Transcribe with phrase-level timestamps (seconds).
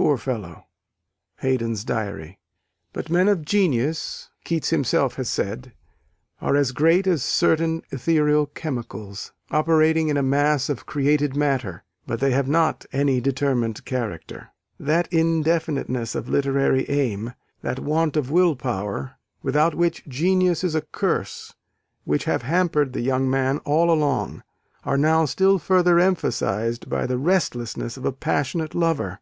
[0.00, 0.64] Poor fellow!"
[1.38, 2.38] (Haydon's diary).
[2.92, 5.72] But "men of genius," Keats himself has said,
[6.40, 12.20] "are as great as certain ethereal chemicals, operating in a mass of created matter: but
[12.20, 19.16] they have not any determined character." That indefiniteness of literary aim that want of willpower,
[19.42, 21.56] without which genius is a curse,
[22.04, 24.44] which have hampered the young man all along
[24.84, 29.18] are now still further emphasised by the restlessness of a passionate lover.